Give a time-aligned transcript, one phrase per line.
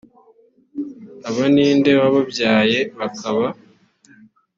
[1.27, 3.47] aba ni nde wababyaye bakaba